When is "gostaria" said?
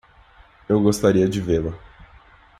0.81-1.29